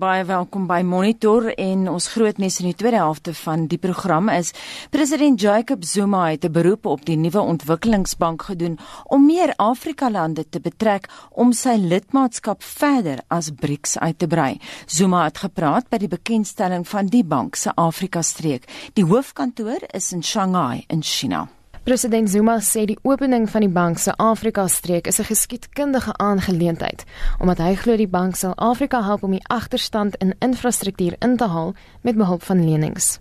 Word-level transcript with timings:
Baie 0.00 0.22
welkom 0.24 0.62
by 0.64 0.78
Monitor 0.80 1.50
en 1.60 1.82
ons 1.90 2.06
groot 2.14 2.38
nuus 2.40 2.54
in 2.62 2.70
die 2.70 2.76
tweede 2.78 3.02
helfte 3.02 3.34
van 3.36 3.66
die 3.68 3.76
program 3.76 4.30
is 4.32 4.54
president 4.94 5.42
Jacob 5.42 5.84
Zuma 5.84 6.22
het 6.30 6.46
'n 6.46 6.52
beroep 6.52 6.86
op 6.86 7.04
die 7.04 7.16
nuwe 7.16 7.40
ontwikkelingsbank 7.40 8.42
gedoen 8.42 8.78
om 9.04 9.26
meer 9.26 9.52
Afrika 9.56 10.10
lande 10.10 10.48
te 10.48 10.60
betrek 10.60 11.10
om 11.30 11.52
sy 11.52 11.76
lidmaatskap 11.76 12.62
verder 12.62 13.18
as 13.28 13.50
BRICS 13.50 13.98
uit 13.98 14.18
te 14.18 14.26
brei. 14.26 14.58
Zuma 14.86 15.24
het 15.24 15.38
gepraat 15.38 15.88
by 15.90 15.98
die 15.98 16.08
bekendstelling 16.08 16.88
van 16.88 17.06
die 17.06 17.24
bank 17.24 17.54
se 17.54 17.74
Afrika 17.74 18.22
streek. 18.22 18.90
Die 18.94 19.04
hoofkantoor 19.04 19.80
is 19.92 20.12
in 20.12 20.22
Shanghai 20.22 20.84
in 20.88 21.02
China. 21.02 21.59
President 21.90 22.30
Zuma 22.30 22.60
sê 22.62 22.84
die 22.86 23.00
opening 23.02 23.48
van 23.50 23.64
die 23.64 23.72
bank 23.74 23.98
se 23.98 24.12
Afrika-streek 24.14 25.08
is 25.10 25.18
'n 25.18 25.26
geskiedkundige 25.26 26.12
aangeleentheid, 26.16 27.04
omdat 27.42 27.58
hy 27.58 27.74
glo 27.74 27.96
die 27.96 28.06
bank 28.06 28.36
sal 28.36 28.54
Afrika 28.54 29.02
help 29.02 29.22
om 29.22 29.30
die 29.30 29.46
agterstand 29.48 30.16
in 30.16 30.36
infrastruktuur 30.38 31.16
in 31.18 31.36
te 31.36 31.44
haal 31.44 31.74
met 32.02 32.16
behulp 32.16 32.42
van 32.42 32.64
lenings. 32.64 33.18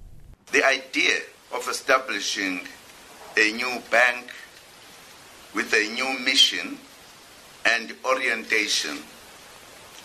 The 0.52 0.64
idea 0.78 1.18
of 1.50 1.68
establishing 1.68 2.62
a 3.38 3.52
new 3.62 3.82
bank 3.90 4.26
with 5.52 5.74
a 5.74 5.86
new 5.94 6.20
mission 6.20 6.78
and 7.62 7.96
orientation 8.02 8.98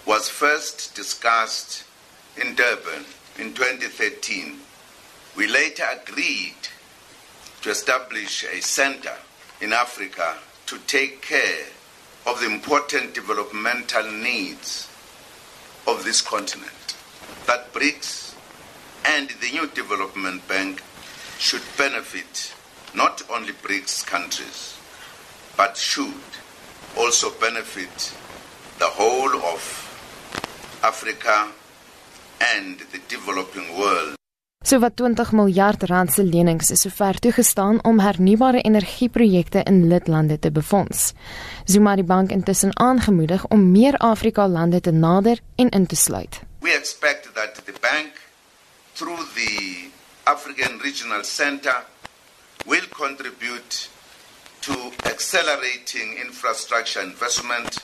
was 0.05 0.29
first 0.31 0.95
discussed 0.95 1.85
in 2.35 2.55
Durban 2.55 3.05
in 3.37 3.53
2013. 3.53 4.61
We 5.35 5.51
later 5.51 5.85
agreed 6.01 6.74
to 7.65 7.71
establish 7.71 8.45
a 8.45 8.61
center 8.61 9.15
in 9.63 9.73
Africa 9.73 10.37
to 10.67 10.77
take 10.81 11.23
care 11.23 11.65
of 12.27 12.39
the 12.39 12.45
important 12.45 13.15
developmental 13.15 14.13
needs 14.13 14.87
of 15.87 16.05
this 16.05 16.21
continent. 16.21 16.95
That 17.47 17.73
BRICS 17.73 18.35
and 19.07 19.31
the 19.41 19.51
new 19.53 19.67
development 19.69 20.47
bank 20.47 20.83
should 21.39 21.63
benefit 21.79 22.55
not 22.95 23.23
only 23.31 23.55
BRICS 23.55 24.05
countries, 24.05 24.79
but 25.57 25.79
should 25.79 26.13
also 26.99 27.31
benefit 27.41 28.13
the 28.79 28.89
whole 28.89 29.37
of 29.37 30.81
Africa 30.83 31.51
and 32.55 32.79
the 32.93 32.99
developing 33.09 33.79
world. 33.79 34.17
So 34.67 34.79
wat 34.79 34.97
20 34.97 35.33
miljard 35.33 35.83
rand 35.83 36.13
se 36.13 36.23
lenings 36.23 36.71
is 36.71 36.81
sover 36.81 37.19
toegestaan 37.19 37.83
om 37.85 37.99
hernubare 38.01 38.61
energieprojekte 38.61 39.61
in 39.63 39.89
lidlande 39.89 40.39
te 40.39 40.51
befonds. 40.51 41.13
Zuma 41.65 41.95
die 41.95 42.05
bank 42.05 42.31
intussen 42.31 42.79
aangemoedig 42.79 43.45
om 43.47 43.71
meer 43.71 43.97
Afrika 43.97 44.49
lande 44.49 44.81
te 44.81 44.91
nader 44.91 45.39
en 45.57 45.69
in 45.69 45.87
te 45.87 45.97
sluit. 45.97 46.41
We 46.59 46.73
expect 46.73 47.35
that 47.35 47.61
the 47.65 47.75
bank 47.81 48.13
through 48.93 49.21
the 49.35 49.85
African 50.23 50.81
Regional 50.81 51.25
Center 51.25 51.85
will 52.65 52.89
contribute 52.89 53.89
to 54.61 54.73
accelerating 55.03 56.17
infrastructure 56.25 57.05
investment 57.07 57.81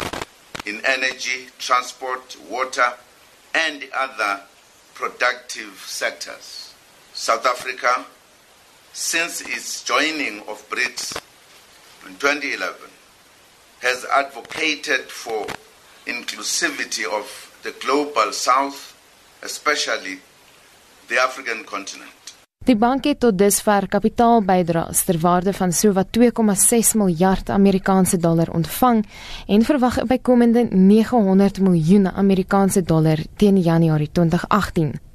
in 0.62 0.84
energy, 0.84 1.48
transport, 1.56 2.39
water 2.48 2.95
and 3.53 3.84
other 3.92 4.41
productive 4.95 5.84
sectors. 5.86 6.70
South 7.21 7.45
Africa, 7.45 8.07
since 8.93 9.43
its 9.43 9.85
joining 9.85 10.41
of 10.49 10.65
BRICS 10.71 11.21
in 12.07 12.17
2011, 12.17 12.89
has 13.81 14.07
advocated 14.07 15.11
for 15.11 15.45
inclusivity 16.07 17.05
of 17.05 17.27
the 17.63 17.75
global 17.85 18.33
south, 18.33 18.97
especially 19.43 20.19
the 21.09 21.19
African 21.21 21.65
continent. 21.65 22.11
Die 22.65 22.77
bank 22.77 23.05
het 23.05 23.21
tot 23.21 23.37
dusver 23.39 23.85
kapitaalbydraes 23.89 25.05
ter 25.05 25.19
waarde 25.21 25.53
van 25.53 25.73
sowat 25.73 26.17
2,6 26.19 26.95
miljard 26.97 27.51
Amerikaanse 27.51 28.17
dollar 28.17 28.48
ontvang 28.53 29.05
en 29.47 29.64
verwag 29.64 30.01
'n 30.01 30.07
bykomende 30.07 30.69
900 30.70 31.61
miljoen 31.61 32.09
Amerikaanse 32.09 32.83
dollar 32.83 33.19
teen 33.36 33.61
Januarie 33.61 34.11
2018. 34.13 35.10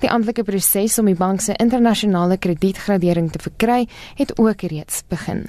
Die 0.00 0.10
amptelike 0.10 0.44
proses 0.44 0.98
om 0.98 1.06
die 1.06 1.18
bank 1.18 1.40
se 1.40 1.54
internasionale 1.58 2.36
kredietgradering 2.38 3.30
te 3.32 3.38
verkry, 3.38 3.86
het 4.16 4.38
ook 4.38 4.62
reeds 4.62 5.02
begin. 5.08 5.48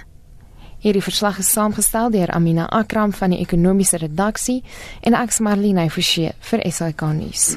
Hierdie 0.82 1.04
verslag 1.06 1.38
is 1.38 1.52
saamgestel 1.54 2.10
deur 2.10 2.32
Amina 2.34 2.66
Akram 2.70 3.12
van 3.14 3.30
die 3.30 3.40
ekonomiese 3.44 4.00
redaksie 4.02 4.64
en 5.06 5.14
ek 5.14 5.36
Marlene 5.40 5.90
Forsie 5.94 6.32
vir 6.50 6.64
SAK 6.66 7.04
nuus. 7.14 7.52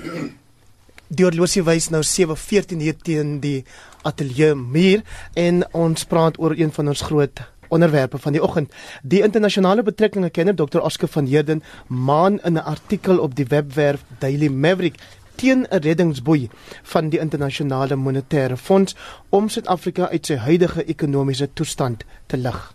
Die 1.08 1.24
horlosie 1.24 1.62
wys 1.64 1.88
nou 1.90 2.02
7:14 2.02 2.80
hier 2.80 2.96
teen 2.96 3.40
die 3.40 3.64
ateljee 4.02 4.54
muur 4.54 5.02
en 5.34 5.64
ons 5.72 6.04
praat 6.04 6.38
oor 6.38 6.52
een 6.52 6.72
van 6.72 6.88
ons 6.88 7.00
groot 7.00 7.40
onderwerpe 7.68 8.18
van 8.18 8.32
die 8.32 8.42
oggend. 8.42 8.72
Die 9.02 9.22
internasionale 9.22 9.82
betrekkinge 9.82 10.30
kenner 10.30 10.54
Dr. 10.54 10.80
Oscar 10.80 11.08
van 11.08 11.26
Heerden 11.26 11.62
maan 11.88 12.40
in 12.40 12.54
'n 12.58 12.64
artikel 12.64 13.18
op 13.18 13.34
die 13.34 13.46
webwerf 13.48 14.04
Daily 14.18 14.48
Maverick 14.48 15.00
teen 15.34 15.66
'n 15.70 15.82
reddingsboei 15.82 16.48
van 16.82 17.08
die 17.08 17.18
internasionale 17.18 17.96
monetêre 17.96 18.56
fonds 18.56 18.96
om 19.28 19.48
Suid-Afrika 19.48 20.08
uit 20.08 20.26
sy 20.26 20.36
huidige 20.36 20.84
ekonomiese 20.84 21.52
toestand 21.52 22.04
te 22.26 22.36
lig. 22.36 22.74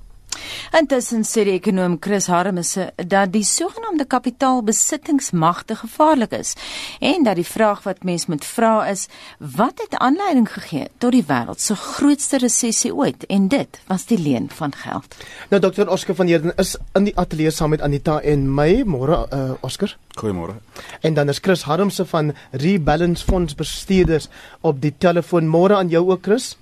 Intussen 0.80 1.24
sê 1.26 1.44
die 1.48 1.56
ekonom 1.58 1.98
Chris 2.02 2.28
Harmse 2.30 2.92
dat 2.96 3.32
die 3.34 3.44
sogenaamde 3.44 4.06
kapitaalbesittingsmagte 4.06 5.76
gevaarlik 5.80 6.36
is 6.38 6.54
en 7.00 7.26
dat 7.26 7.40
die 7.40 7.48
vraag 7.48 7.84
wat 7.88 8.04
mens 8.04 8.28
moet 8.30 8.46
vra 8.46 8.86
is 8.92 9.08
wat 9.38 9.82
het 9.82 9.98
aanleiding 9.98 10.48
gegee 10.52 10.88
tot 10.98 11.16
die 11.18 11.26
wêreld 11.26 11.62
se 11.64 11.76
grootste 11.76 12.38
resessie 12.38 12.94
ooit 12.96 13.26
en 13.30 13.50
dit 13.50 13.82
was 13.88 14.06
die 14.06 14.20
leen 14.22 14.50
van 14.50 14.74
geld. 14.76 15.18
Nou 15.50 15.62
dokter 15.62 15.90
Oscar 15.90 16.16
van 16.16 16.28
Heerden 16.28 16.56
is 16.58 16.78
in 16.94 17.10
die 17.10 17.18
ateljee 17.18 17.52
saam 17.52 17.74
met 17.74 17.82
Anita 17.82 18.20
en 18.22 18.46
my 18.56 18.84
môre 18.86 19.26
uh, 19.34 19.52
Oscar. 19.66 19.98
Goeiemôre. 20.20 20.60
En 21.02 21.14
dan 21.14 21.30
is 21.30 21.40
Chris 21.42 21.64
Harmse 21.64 22.06
van 22.06 22.34
Rebalance 22.52 23.26
Fonds 23.26 23.56
bestuurders 23.56 24.30
op 24.62 24.82
die 24.82 24.94
telefoon. 24.98 25.48
Môre 25.48 25.76
aan 25.76 25.90
jou 25.90 26.10
ook 26.12 26.24
Chris. 26.24 26.58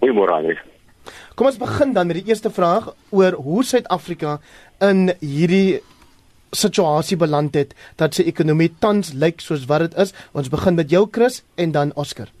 Goeiemôre 0.00 0.32
Anita. 0.32 0.75
Kom 1.36 1.50
ons 1.50 1.58
begin 1.60 1.92
dan 1.92 2.08
met 2.08 2.16
die 2.16 2.30
eerste 2.32 2.48
vraag 2.50 2.94
oor 3.12 3.34
hoe 3.44 3.64
Suid-Afrika 3.64 4.38
in 4.80 5.10
hierdie 5.20 5.82
situasie 6.56 7.18
beland 7.20 7.58
het 7.60 7.74
dat 8.00 8.16
sy 8.16 8.24
ekonomie 8.30 8.70
tans 8.80 9.12
lyk 9.12 9.44
soos 9.44 9.66
wat 9.68 9.84
dit 9.84 9.98
is. 10.00 10.14
Ons 10.32 10.48
begin 10.48 10.78
met 10.80 10.88
jou 10.88 11.02
Chris 11.12 11.42
en 11.60 11.76
dan 11.76 11.92
Oscar. 11.92 12.32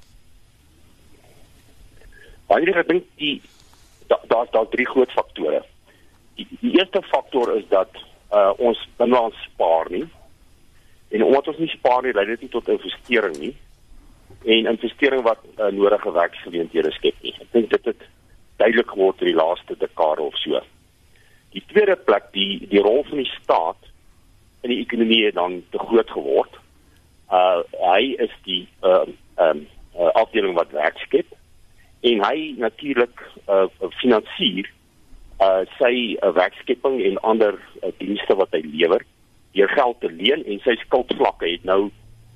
Baie 2.48 2.72
ek 2.72 2.88
dink 2.88 3.04
die 3.20 3.34
daar's 4.08 4.24
daar 4.32 4.48
daar 4.54 4.72
drie 4.72 4.88
groot 4.88 5.12
faktore. 5.12 5.60
Die, 6.40 6.48
die 6.64 6.72
eerste 6.78 7.04
faktor 7.12 7.52
is 7.58 7.68
dat 7.68 7.92
uh, 8.32 8.56
ons 8.56 8.80
binnelands 8.96 9.36
spaar 9.50 9.92
nie. 9.92 10.06
En 11.12 11.28
omdat 11.28 11.52
ons 11.52 11.60
nie 11.60 11.72
spaar 11.76 12.00
nie, 12.02 12.16
lei 12.16 12.24
dit 12.32 12.48
nie 12.48 12.52
tot 12.56 12.72
investering 12.72 13.36
nie. 13.44 13.54
En 14.56 14.72
investering 14.72 15.20
wat 15.28 15.44
uh, 15.58 15.68
nodige 15.68 16.16
werksgeleenthede 16.16 16.96
skep 16.96 17.20
nie. 17.20 17.36
Ek 17.44 17.52
dink 17.52 17.74
dit 17.76 17.92
het 17.92 18.12
duidelik 18.56 18.90
geword 18.90 19.20
in 19.20 19.32
die 19.32 19.38
laaste 19.38 19.76
dekade 19.78 20.22
of 20.22 20.36
so. 20.36 20.60
Die 21.54 21.64
tweede 21.72 21.96
plek, 21.96 22.32
die 22.32 22.66
die 22.68 22.80
rol 22.80 23.04
van 23.08 23.22
die 23.22 23.32
staat 23.40 23.90
in 24.62 24.70
die 24.70 24.82
ekonomie 24.82 25.24
het 25.24 25.34
dan 25.34 25.62
te 25.70 25.78
groot 25.78 26.10
geword. 26.10 26.60
Uh 27.30 27.62
hy 27.80 28.14
is 28.22 28.32
die 28.44 28.64
ehm 28.82 29.16
uh, 29.38 29.48
um, 29.48 29.66
uh, 29.98 30.12
afdeling 30.22 30.54
wat 30.54 30.70
werk 30.70 30.98
skep 30.98 31.32
en 32.00 32.22
hy 32.24 32.54
natuurlik 32.58 33.22
uh 33.48 33.66
finansier 34.00 34.68
uh 35.40 35.64
sy 35.78 36.16
uh, 36.20 36.32
werkskepping 36.36 37.00
en 37.04 37.20
ander 37.30 37.58
uh, 37.82 37.92
dienste 37.98 38.36
wat 38.40 38.52
hy 38.56 38.62
lewer 38.64 39.04
deur 39.56 39.72
geld 39.72 40.00
te 40.00 40.10
leen 40.12 40.44
en 40.44 40.60
sy 40.64 40.76
skuldvlakke 40.84 41.48
het 41.48 41.64
nou 41.64 41.88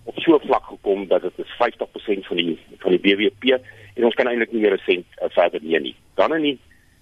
op 0.09 0.19
so 0.25 0.37
'n 0.37 0.47
vlak 0.47 0.65
gekom 0.65 1.07
dat 1.09 1.23
dit 1.23 1.39
is 1.45 1.57
50% 1.61 2.27
van 2.27 2.37
die 2.37 2.59
van 2.79 2.97
die 2.97 3.03
BBP 3.05 3.61
en 3.95 4.05
ons 4.05 4.15
kan 4.15 4.27
eintlik 4.27 4.53
nie 4.53 4.63
meer 4.63 4.75
'n 4.75 4.87
sent 4.87 5.07
uh, 5.23 5.29
verder 5.29 5.61
leen 5.63 5.83
nie. 5.83 5.97
Dan 6.21 6.35
in 6.35 6.43
die 6.43 6.59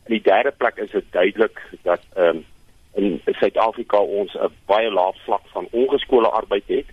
in 0.06 0.15
die 0.15 0.23
derde 0.23 0.53
plek 0.56 0.76
is 0.76 0.91
dit 0.91 1.05
duidelik 1.11 1.59
dat 1.82 2.00
ehm 2.15 2.37
um, 2.37 2.47
in 2.99 3.20
Suid-Afrika 3.25 3.99
ons 3.99 4.35
'n 4.35 4.53
baie 4.67 4.91
lae 4.91 5.12
vlak 5.25 5.44
van 5.55 5.67
ongeskoolde 5.70 6.29
arbeid 6.29 6.67
het. 6.67 6.88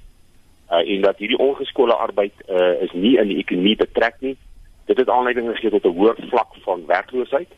Uh, 0.71 0.89
en 0.93 1.01
dat 1.01 1.17
hierdie 1.17 1.37
ongeskoolde 1.37 1.93
arbeid 1.93 2.33
uh, 2.49 2.81
is 2.81 2.91
nie 2.91 3.17
in 3.17 3.27
die 3.27 3.37
ekonomie 3.37 3.75
betrek 3.75 4.15
nie. 4.19 4.37
Dit 4.85 4.97
het 4.97 5.09
aanleiding 5.09 5.49
gegee 5.49 5.69
tot 5.69 5.85
'n 5.85 5.97
hoër 5.97 6.15
vlak 6.29 6.51
van 6.65 6.85
werkloosheid. 6.85 7.51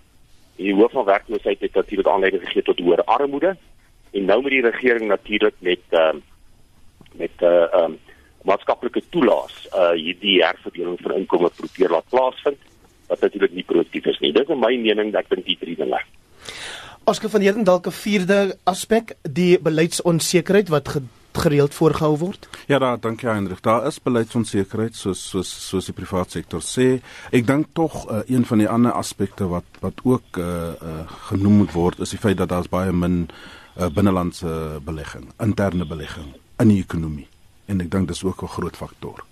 Die 0.56 0.74
hoë 0.74 0.90
van 0.92 1.06
werkloosheid 1.06 1.60
het 1.60 1.74
natuurlik 1.74 2.08
aanleiding 2.08 2.44
gegee 2.44 2.64
tot 2.64 2.80
hoër 2.80 3.04
armoede. 3.04 3.56
En 4.12 4.26
nou 4.26 4.42
met 4.42 4.52
die 4.52 4.70
regering 4.70 5.08
natuurlik 5.08 5.56
met 5.60 5.84
ehm 5.90 6.16
uh, 6.16 6.22
met 7.12 7.36
'n 7.40 7.44
uh, 7.44 7.74
ehm 7.74 7.84
um, 7.84 8.00
maatskaplike 8.44 9.02
toelaas 9.10 9.68
uh 9.74 9.92
hierdie 9.92 10.44
herverdeling 10.44 11.00
van 11.02 11.16
inkomste 11.16 11.62
probeer 11.62 11.90
laat 11.90 12.10
plaasvind 12.10 12.67
wat 13.08 13.22
natuurlik 13.22 13.54
nie 13.54 13.64
produktief 13.64 14.06
is 14.06 14.20
nie. 14.20 14.34
Dis 14.34 14.48
in 14.48 14.60
my 14.60 14.76
mening 14.78 15.12
dat 15.14 15.26
ek 15.26 15.36
dink 15.36 15.46
die 15.46 15.58
drie 15.60 15.76
dinge. 15.76 16.00
Oscar 17.08 17.30
van 17.30 17.42
Heerden 17.42 17.64
dalk 17.64 17.88
'n 17.88 17.92
vierde 17.92 18.58
aspek, 18.64 19.16
die 19.24 19.60
beleidsonsekerheid 19.60 20.70
wat 20.70 21.00
gereeld 21.38 21.74
voorgehou 21.74 22.18
word? 22.18 22.50
Ja, 22.68 22.80
daar 22.80 23.00
dankie 23.00 23.30
Hendrik. 23.30 23.62
Daar 23.64 23.86
is 23.88 24.02
beleidsonsekerheid 24.02 24.96
soos 24.96 25.30
soos 25.30 25.70
soos 25.70 25.86
die 25.86 25.94
private 25.94 26.32
sektor 26.32 26.62
sê. 26.62 27.02
Ek 27.32 27.48
dink 27.48 27.68
tog 27.74 28.10
uh, 28.10 28.20
een 28.28 28.46
van 28.46 28.58
die 28.58 28.70
ander 28.70 28.92
aspekte 28.92 29.48
wat 29.48 29.80
wat 29.80 30.02
ook 30.04 30.38
uh, 30.38 30.44
uh, 30.82 31.06
genoem 31.30 31.64
moet 31.64 31.72
word 31.72 32.00
is 32.00 32.10
die 32.10 32.20
feit 32.20 32.38
dat 32.38 32.50
daar's 32.50 32.70
baie 32.70 32.92
min 32.92 33.28
uh, 33.78 33.88
binnelandse 33.88 34.82
belegging, 34.86 35.32
interne 35.40 35.86
belegging 35.86 36.34
in 36.60 36.68
die 36.68 36.82
ekonomie. 36.82 37.28
En 37.68 37.82
ek 37.82 37.92
dink 37.92 38.08
dis 38.08 38.24
ook 38.24 38.44
'n 38.44 38.56
groot 38.58 38.76
faktor. 38.76 39.24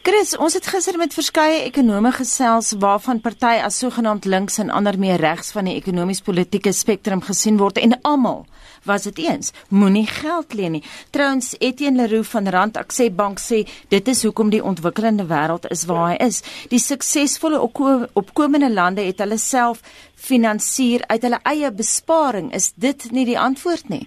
Chris, 0.00 0.30
ons 0.40 0.54
het 0.56 0.64
gister 0.64 0.96
met 0.96 1.12
verskeie 1.12 1.58
ekonome 1.66 2.08
gesels 2.16 2.70
waarvan 2.80 3.18
party 3.20 3.58
as 3.60 3.76
sogenaamd 3.82 4.24
links 4.24 4.54
en 4.62 4.70
ander 4.72 4.96
meer 4.96 5.20
regs 5.20 5.50
van 5.52 5.66
die 5.68 5.74
ekonomies-politieke 5.76 6.72
spektrum 6.72 7.20
gesien 7.20 7.58
word 7.60 7.76
en 7.82 7.92
almal 8.08 8.46
was 8.88 9.04
dit 9.04 9.18
eens 9.26 9.52
moenie 9.68 10.06
geld 10.08 10.54
leen 10.56 10.78
nie. 10.78 10.80
Trouens 11.12 11.52
Etienne 11.58 12.00
Leroux 12.00 12.30
van 12.32 12.48
Rand 12.48 12.78
Access 12.80 13.12
Bank 13.12 13.42
sê 13.44 13.58
dit 13.92 14.08
is 14.08 14.22
hoekom 14.24 14.48
die 14.48 14.62
ontwikkelende 14.64 15.26
wêreld 15.28 15.68
is 15.68 15.84
waar 15.90 16.14
hy 16.14 16.16
is. 16.30 16.40
Die 16.72 16.80
suksesvolle 16.80 17.60
opkomende 17.60 18.72
lande 18.72 19.04
het 19.04 19.20
hulle 19.20 19.36
self 19.36 19.84
finansier 20.16 21.04
uit 21.12 21.28
hulle 21.28 21.42
eie 21.44 21.68
besparing. 21.76 22.54
Is 22.56 22.72
dit 22.72 23.10
nie 23.12 23.26
die 23.28 23.38
antwoord 23.38 23.92
nie? 23.92 24.06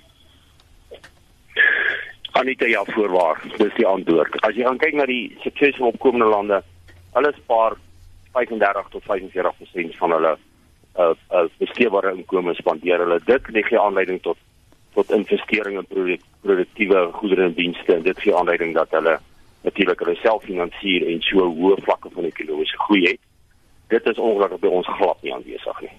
Anita 2.34 2.66
ja 2.66 2.82
voorwaar, 2.86 3.42
dis 3.58 3.74
die 3.78 3.86
antwoord. 3.86 4.40
As 4.42 4.56
jy 4.58 4.66
gaan 4.66 4.80
kyk 4.82 4.96
na 4.98 5.06
die 5.06 5.36
suksesvolle 5.44 5.94
opkomende 5.94 6.30
lande, 6.32 6.64
hulle 7.14 7.32
spaar 7.38 7.76
35 8.34 8.90
tot 8.96 9.06
45% 9.06 10.00
van 10.00 10.16
hulle 10.18 10.32
uh 11.04 11.14
uh 11.34 11.46
besteedbare 11.62 12.14
inkomste 12.14 12.56
spandeer 12.62 13.02
hulle 13.02 13.20
dit 13.26 13.54
dit 13.58 13.66
gee 13.66 13.80
aanleiding 13.80 14.20
tot 14.26 14.38
tot 14.94 15.12
investering 15.12 15.78
in 15.78 15.88
produk, 15.90 16.22
produktiewe 16.42 17.06
goedere 17.18 17.48
en 17.50 17.56
dienste 17.58 17.96
en 17.96 18.04
dit 18.06 18.20
gee 18.26 18.36
aanleiding 18.36 18.74
dat 18.78 18.94
hulle 18.98 19.18
natuurlik 19.62 20.00
hulle 20.06 20.16
self 20.22 20.46
finansier 20.46 21.06
en 21.10 21.22
so 21.26 21.50
hoë 21.50 21.82
vlakke 21.86 22.10
van 22.14 22.30
ekonomiese 22.30 22.82
groei 22.86 23.04
het. 23.08 23.22
Dit 23.94 24.10
is 24.10 24.22
ongelukkig 24.22 24.66
by 24.66 24.74
ons 24.82 24.90
glad 24.98 25.22
nie 25.22 25.34
aanwesig 25.34 25.86
nie. 25.86 25.94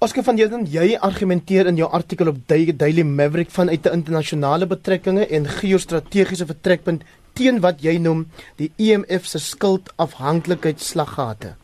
Oscar 0.00 0.24
van 0.24 0.38
Heerden, 0.40 0.62
jy 0.64 0.94
argumenteer 0.96 1.68
in 1.68 1.76
jou 1.76 1.84
artikel 1.92 2.30
op 2.30 2.38
Daily 2.48 3.02
Maverick 3.04 3.50
vanuit 3.52 3.84
'n 3.84 3.92
internasionale 3.92 4.66
betrekkinge 4.66 5.26
en 5.26 5.46
geostrategiese 5.46 6.46
vertrekpunt 6.46 7.02
teen 7.32 7.60
wat 7.60 7.82
jy 7.82 7.98
noem 7.98 8.26
die 8.56 8.72
IMF 8.76 9.26
se 9.26 9.38
skuldafhanklikheidsslaggate. 9.38 11.54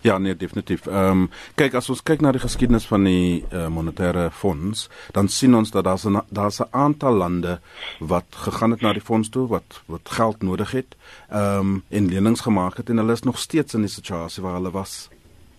Ja, 0.00 0.18
nee, 0.18 0.36
definitief. 0.36 0.86
Ehm 0.86 1.10
um, 1.10 1.30
kyk 1.54 1.74
as 1.74 1.88
ons 1.88 2.02
kyk 2.02 2.20
na 2.20 2.32
die 2.32 2.40
geskiedenis 2.40 2.86
van 2.86 3.04
die 3.04 3.44
uh, 3.52 3.68
monetaire 3.68 4.30
fonds, 4.30 4.88
dan 5.12 5.28
sien 5.28 5.54
ons 5.54 5.70
dat 5.70 5.84
daar's 5.84 6.04
'n 6.04 6.20
daar's 6.28 6.60
'n 6.60 6.68
aantal 6.70 7.12
lande 7.12 7.60
wat 7.98 8.24
gegaan 8.30 8.70
het 8.70 8.80
na 8.80 8.92
die 8.92 9.02
fonds 9.02 9.28
toe 9.28 9.48
wat 9.48 9.82
wat 9.86 10.00
geld 10.04 10.42
nodig 10.42 10.70
het, 10.70 10.96
ehm 11.30 11.58
um, 11.58 11.82
en 11.88 12.08
lenings 12.08 12.40
gemaak 12.40 12.76
het 12.76 12.90
en 12.90 12.96
hulle 12.96 13.12
is 13.12 13.22
nog 13.22 13.38
steeds 13.38 13.74
in 13.74 13.80
die 13.80 13.90
situasie 13.90 14.42
waar 14.42 14.54
hulle 14.54 14.70
was 14.70 15.08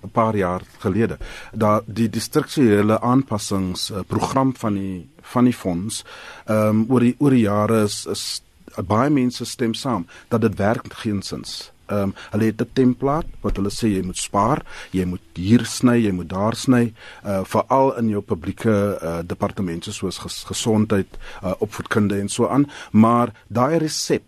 'n 0.04 0.10
paar 0.12 0.36
jaar 0.36 0.62
gelede. 0.80 1.18
Daar 1.54 1.82
die 1.86 2.10
distriktuele 2.10 3.02
aanpassings 3.02 3.90
uh, 3.90 4.00
program 4.08 4.56
van 4.56 4.74
die 4.74 5.10
van 5.22 5.44
die 5.44 5.54
fonds 5.54 6.04
ehm 6.46 6.68
um, 6.68 6.86
oor 6.90 7.00
die 7.00 7.16
oor 7.20 7.32
die 7.32 7.46
jare 7.46 7.84
is, 7.84 8.06
is 8.06 8.42
baie 8.88 9.10
mense 9.10 9.46
stem 9.46 9.74
saam 9.74 10.08
dat 10.28 10.42
dit 10.42 10.56
werk 10.58 10.94
geensins. 10.94 11.72
Ehm 11.92 12.02
um, 12.02 12.14
hulle 12.32 12.46
het 12.46 12.62
'n 12.62 12.70
template 12.74 13.28
wat 13.42 13.56
hulle 13.56 13.70
sê 13.70 13.88
jy 13.88 14.04
moet 14.04 14.18
spaar, 14.18 14.66
jy 14.92 15.06
moet 15.06 15.22
hier 15.34 15.66
sny, 15.66 15.98
jy 15.98 16.12
moet 16.12 16.30
daar 16.30 16.56
sny, 16.56 16.94
uh 17.26 17.44
veral 17.44 17.98
in 17.98 18.10
jou 18.10 18.22
publieke 18.22 19.00
uh 19.02 19.20
departemente 19.24 19.92
soos 19.92 20.18
ges 20.18 20.44
gesondheid, 20.44 21.18
uh 21.44 21.54
opvoedkunde 21.60 22.20
en 22.20 22.30
so 22.30 22.48
aan, 22.48 22.70
maar 22.92 23.34
daai 23.48 23.78
resep 23.78 24.24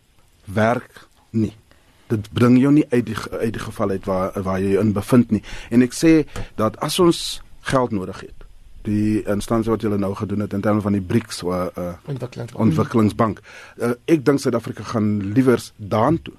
werk 0.45 1.07
nie 1.31 1.53
dit 2.07 2.29
bring 2.33 2.59
jou 2.59 2.71
nie 2.73 2.85
uit 2.89 3.05
die 3.05 3.17
uit 3.31 3.53
die 3.53 3.61
geval 3.61 3.89
uit 3.89 4.05
waar 4.05 4.41
waar 4.43 4.61
jy 4.61 4.79
in 4.79 4.93
bevind 4.93 5.31
nie. 5.31 5.43
En 5.69 5.81
ek 5.81 5.95
sê 5.97 6.13
dat 6.59 6.77
as 6.83 6.99
ons 6.99 7.41
geld 7.69 7.91
nodig 7.91 8.19
het, 8.21 8.47
die 8.83 9.23
instansie 9.31 9.71
wat 9.71 9.81
julle 9.81 9.97
nou 9.97 10.13
gedoen 10.15 10.43
het 10.43 10.53
in 10.53 10.61
terme 10.61 10.81
van 10.81 10.97
die 10.97 11.01
BRICS 11.01 11.43
uh, 11.43 11.65
uh 11.77 11.93
ontwikkelingsbank, 12.05 12.59
ontwikkelingsbank 12.65 13.39
uh, 13.79 13.93
ek 14.11 14.25
dink 14.25 14.43
Suid-Afrika 14.43 14.83
gaan 14.83 15.33
liewer 15.33 15.61
daartoe 15.77 16.35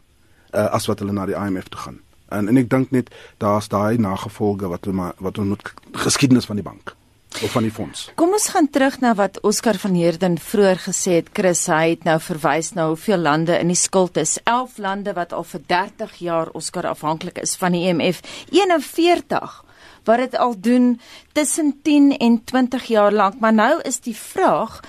uh, 0.52 0.66
as 0.76 0.86
wat 0.90 1.00
hulle 1.00 1.16
na 1.16 1.24
die 1.26 1.38
IMF 1.38 1.70
toe 1.72 1.80
gaan. 1.80 2.02
En 2.28 2.48
en 2.48 2.60
ek 2.60 2.68
dink 2.70 2.92
net 2.92 3.08
daar's 3.42 3.68
daai 3.72 3.96
nagevolge 3.98 4.68
wat 4.68 4.90
wat 5.18 5.38
ons 5.38 5.48
moet 5.48 5.72
geskiedenis 6.04 6.50
van 6.50 6.60
die 6.60 6.66
bank 6.66 6.94
of 7.42 7.50
van 7.50 7.62
die 7.62 7.72
fonds. 7.72 8.10
Kom 8.14 8.32
ons 8.32 8.48
gaan 8.48 8.70
terug 8.70 9.00
na 9.00 9.14
wat 9.14 9.40
Oscar 9.42 9.78
van 9.80 9.94
Heerden 9.94 10.38
vroeër 10.38 10.80
gesê 10.86 11.18
het. 11.20 11.30
Chris 11.32 11.66
hy 11.66 11.94
het 11.94 12.04
nou 12.04 12.18
verwys 12.20 12.72
na 12.74 12.86
hoeveel 12.92 13.18
lande 13.18 13.58
in 13.58 13.72
die 13.72 13.78
skuld 13.78 14.16
is. 14.20 14.38
11 14.44 14.78
lande 14.78 15.14
wat 15.16 15.32
al 15.32 15.44
vir 15.44 15.62
30 15.66 16.14
jaar 16.18 16.52
Oscar 16.54 16.86
afhanklik 16.86 17.38
is 17.42 17.56
van 17.56 17.72
die 17.72 17.86
IMF. 17.88 18.22
41 18.50 19.64
wat 20.04 20.20
dit 20.20 20.36
al 20.36 20.54
doen 20.60 21.00
tussen 21.32 21.74
10 21.82 22.16
en 22.18 22.44
20 22.44 22.84
jaar 22.84 23.12
lank. 23.12 23.40
Maar 23.40 23.54
nou 23.54 23.80
is 23.82 24.00
die 24.00 24.16
vraag 24.16 24.80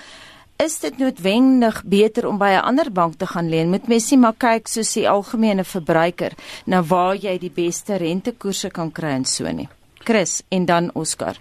Is 0.56 0.78
dit 0.80 0.94
noodwendig 0.96 1.82
beter 1.84 2.24
om 2.26 2.38
by 2.40 2.48
'n 2.56 2.64
ander 2.64 2.92
bank 2.92 3.14
te 3.20 3.26
gaan 3.26 3.48
leen? 3.48 3.68
Moet 3.68 3.88
mens 3.88 4.10
nie 4.10 4.18
maar 4.18 4.34
kyk 4.38 4.68
soos 4.68 4.92
die 4.92 5.08
algemene 5.08 5.64
verbruiker 5.64 6.32
na 6.64 6.82
waar 6.82 7.14
jy 7.14 7.38
die 7.38 7.50
beste 7.50 7.96
rentekoerse 7.96 8.70
kan 8.70 8.92
kry 8.92 9.08
en 9.08 9.24
so 9.24 9.52
nie. 9.52 9.68
Chris 10.04 10.42
en 10.48 10.64
dan 10.64 10.90
Oscar. 10.94 11.36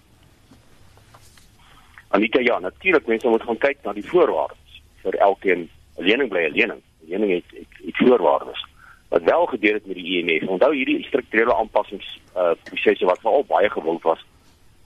Anita 2.16 2.40
ja, 2.40 2.60
natuurlik 2.60 3.08
mense 3.08 3.28
moet 3.28 3.44
gaan 3.44 3.58
kyk 3.58 3.82
na 3.84 3.92
die 3.94 4.06
voorwaardes 4.08 4.82
vir 5.04 5.18
elkeen. 5.28 5.70
'n 5.98 6.06
Lening 6.08 6.30
bly 6.32 6.46
'n 6.46 6.56
lening. 6.56 6.82
'n 6.82 7.10
Lening 7.12 7.32
het 7.32 7.50
iets 7.80 7.98
voorwaardes. 7.98 8.66
Wat 9.10 9.24
wel 9.24 9.46
gebeur 9.46 9.74
het 9.74 9.86
met 9.86 9.96
die 9.96 10.08
IMF. 10.16 10.48
Onthou 10.48 10.76
hierdie 10.76 11.04
strukturele 11.04 11.56
aanpassings 11.56 12.20
uh 12.36 12.54
prosesse 12.64 13.06
wat 13.06 13.20
veral 13.20 13.44
baie 13.48 13.70
gewild 13.70 14.02
was 14.02 14.26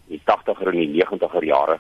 in 0.08 0.18
die 0.18 0.22
80er 0.26 0.68
en 0.74 0.80
die 0.80 1.04
90er 1.04 1.44
jare. 1.44 1.80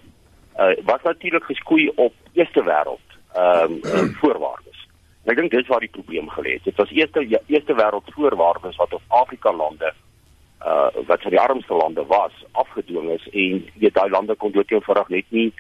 Uh 0.57 0.75
wat 0.85 1.03
natuurlik 1.03 1.43
geskoei 1.43 1.91
op 1.95 2.13
eerste 2.33 2.63
wêreld 2.63 3.07
ehm 3.33 3.73
um, 3.73 4.13
voorwaardes. 4.21 4.87
En 5.23 5.31
ek 5.31 5.37
dink 5.37 5.51
dis 5.51 5.67
waar 5.67 5.79
die 5.79 5.95
probleem 5.97 6.29
gelê 6.29 6.53
het. 6.53 6.63
Dit 6.63 6.75
was 6.75 6.91
eerste 6.91 7.29
ja, 7.29 7.39
eerste 7.45 7.73
wêreld 7.73 8.13
voorwaardes 8.13 8.75
wat 8.75 8.93
op 8.93 9.01
Afrika 9.07 9.53
lande 9.53 9.93
uh 10.65 10.89
wat 11.07 11.21
vir 11.23 11.31
die 11.31 11.39
armste 11.39 11.73
lande 11.73 12.03
was 12.07 12.35
afgedwing 12.51 13.09
is 13.15 13.27
en 13.31 13.63
weet 13.79 13.93
daai 13.95 14.09
lande 14.09 14.35
kon 14.35 14.51
dood 14.51 14.71
eenvoudig 14.71 15.09
net 15.09 15.27
nie 15.29 15.51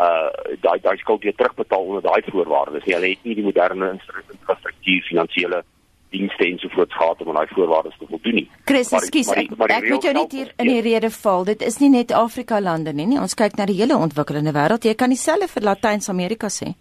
uh 0.00 0.30
daai 0.64 0.78
daai 0.80 0.96
skuld 0.96 1.22
weer 1.22 1.34
terugbetaal 1.34 1.84
onder 1.84 2.02
daai 2.02 2.22
voorwaardes 2.30 2.84
nie. 2.84 2.94
Hulle 2.94 3.10
het 3.10 3.26
nie 3.26 3.34
die 3.34 3.44
moderne 3.44 3.90
infrastruktuur, 3.96 5.02
finansiële 5.10 5.62
dienste 6.10 6.46
en 6.46 6.58
so 6.58 6.68
voort 6.72 6.92
gehad 6.92 7.20
om 7.20 7.28
aan 7.28 7.40
daai 7.42 7.54
voorwaardes 7.54 7.98
te 7.98 8.06
voldoen 8.08 8.38
nie. 8.40 8.46
Chris, 8.64 8.92
ekskuus, 8.96 9.32
ek, 9.34 9.52
ek 9.68 9.88
moet 9.90 10.06
jou 10.08 10.14
net 10.16 10.32
hier 10.32 10.52
in 10.56 10.70
die 10.72 10.80
rede 10.86 11.10
val. 11.12 11.44
Dit 11.44 11.64
is 11.66 11.76
nie 11.82 11.90
net 11.92 12.14
Afrika 12.16 12.60
lande 12.60 12.94
nie, 12.96 13.08
nie. 13.10 13.20
Ons 13.20 13.36
kyk 13.36 13.58
na 13.60 13.66
die 13.68 13.76
hele 13.80 13.98
ontwikkelende 13.98 14.54
wêreld. 14.56 14.88
Jy 14.88 14.96
kan 14.96 15.12
dieselfde 15.12 15.50
vir 15.52 15.68
Latyns-Amerika 15.68 16.48
sê. 16.52 16.72